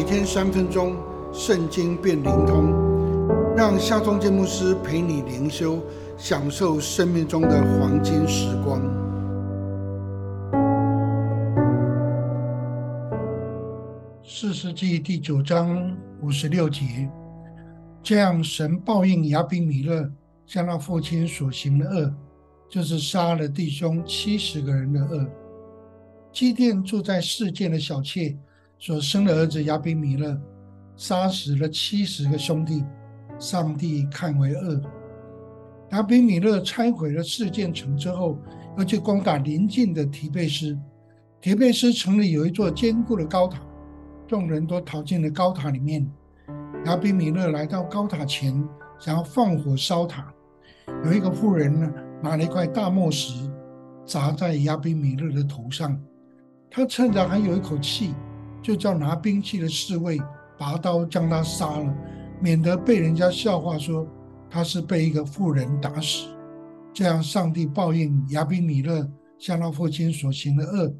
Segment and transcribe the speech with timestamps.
[0.00, 0.96] 每天三分钟，
[1.30, 2.72] 圣经变灵通，
[3.54, 5.78] 让夏忠建牧师陪你灵修，
[6.16, 8.80] 享受生命中的黄金时光。
[14.24, 17.06] 四世纪第九章五十六节，
[18.02, 20.10] 这样神报应亚比米勒
[20.46, 22.10] 向他父亲所行的恶，
[22.70, 25.26] 就是杀了弟兄七十个人的恶。
[26.32, 28.34] 基甸住在世界的小妾
[28.82, 30.40] 所生的儿子亚比米勒，
[30.96, 32.82] 杀死了七十个兄弟，
[33.38, 34.80] 上帝看为恶。
[35.90, 38.38] 亚比米勒拆毁了世件城之后，
[38.78, 40.78] 又去攻打邻近的提贝斯。
[41.42, 43.60] 提贝斯城里有一座坚固的高塔，
[44.26, 46.10] 众人都逃进了高塔里面。
[46.86, 48.66] 亚比米勒来到高塔前，
[48.98, 50.32] 想要放火烧塔。
[51.04, 53.46] 有一个妇人呢，拿了一块大磨石，
[54.06, 56.00] 砸在亚比米勒的头上。
[56.70, 58.14] 他趁着还有一口气，
[58.62, 60.20] 就叫拿兵器的侍卫
[60.58, 61.94] 拔刀将他杀了，
[62.40, 64.06] 免得被人家笑话说
[64.48, 66.26] 他是被一个妇人打死。
[66.92, 70.92] 这样，上帝报应亚比米勒向他父亲所行的恶，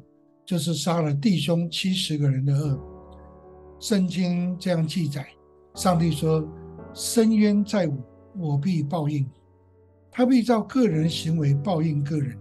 [0.45, 2.79] 就是杀了弟兄七十个人的恶。
[3.79, 5.27] 圣经这样记载：
[5.75, 6.47] 上帝说
[6.93, 7.97] ：“深渊在我，
[8.37, 9.29] 我必报应。
[10.09, 12.37] 他必照个人行为报应个人。”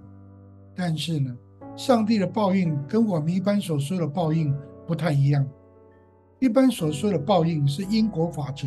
[0.75, 1.37] 但是呢？
[1.77, 4.55] 上帝的报应跟我们一般所说的报应
[4.91, 5.47] 不太一样。
[6.41, 8.67] 一般所说的报应是因果法则，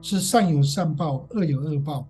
[0.00, 2.06] 是善有善报，恶有恶报。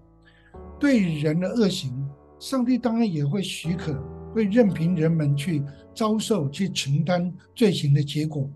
[0.79, 2.07] 对人的恶行，
[2.39, 3.99] 上帝当然也会许可，
[4.35, 5.63] 会任凭人们去
[5.95, 8.47] 遭受、去承担罪行的结果。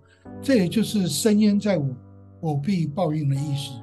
[0.43, 1.97] 这也就是“深渊在我，
[2.41, 3.81] 我必报应”的意思。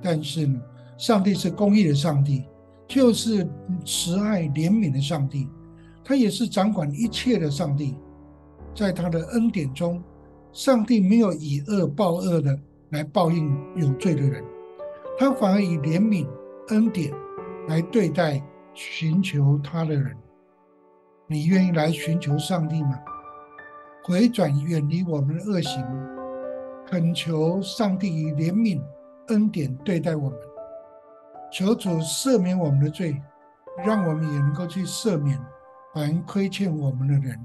[0.00, 0.58] 但是呢，
[0.96, 2.44] 上帝是公义的上帝，
[2.88, 3.46] 就是
[3.84, 5.46] 慈爱怜悯的上帝。
[6.02, 7.96] 他也是掌管一切的上帝，
[8.74, 10.02] 在他的恩典中，
[10.52, 12.58] 上帝没有以恶报恶的
[12.90, 14.44] 来报应有罪的人，
[15.18, 16.28] 他反而以怜悯
[16.68, 17.10] 恩典
[17.68, 18.42] 来对待
[18.74, 20.14] 寻求他的人。
[21.26, 23.00] 你愿意来寻求上帝吗？
[24.04, 25.82] 回转远离我们的恶行，
[26.86, 28.78] 恳求上帝以怜悯
[29.28, 30.38] 恩典对待我们，
[31.50, 33.18] 求主赦免我们的罪，
[33.86, 35.40] 让我们也能够去赦免。
[35.94, 37.38] 凡亏欠我们的人，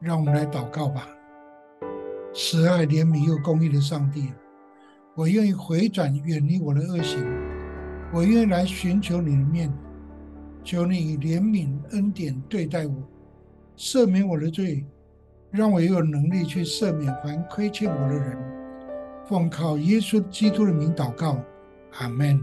[0.00, 1.06] 让我们来祷告吧。
[2.32, 4.32] 慈爱怜悯又公义的上帝，
[5.16, 7.26] 我愿意回转远离我的恶行，
[8.12, 9.72] 我愿意来寻求你的面，
[10.62, 12.94] 求你以怜悯恩典对待我，
[13.76, 14.86] 赦免我的罪，
[15.50, 18.38] 让我有能力去赦免凡亏欠我的人。
[19.28, 21.36] 奉靠耶稣基督的名祷告，
[21.98, 22.40] 阿门。